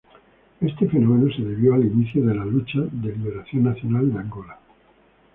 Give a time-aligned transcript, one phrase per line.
[0.61, 4.57] Este fenómeno, se debió al inicio de la Lucha de Liberación Nacional de Angola.